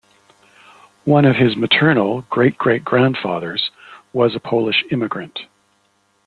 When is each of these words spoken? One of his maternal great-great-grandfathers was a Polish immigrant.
One 1.05 1.25
of 1.25 1.35
his 1.35 1.55
maternal 1.55 2.23
great-great-grandfathers 2.31 3.69
was 4.13 4.33
a 4.35 4.39
Polish 4.39 4.83
immigrant. 4.89 5.41